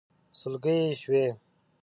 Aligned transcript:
سلګۍ 0.39 0.75
يې 0.85 0.93
شوې. 1.01 1.25